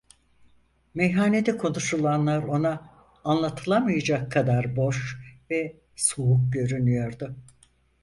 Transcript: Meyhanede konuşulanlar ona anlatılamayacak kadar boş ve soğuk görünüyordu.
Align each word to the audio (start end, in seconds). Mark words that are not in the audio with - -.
Meyhanede 0.93 1.57
konuşulanlar 1.57 2.43
ona 2.43 2.89
anlatılamayacak 3.23 4.31
kadar 4.31 4.75
boş 4.75 5.17
ve 5.49 5.77
soğuk 5.95 6.53
görünüyordu. 6.53 7.35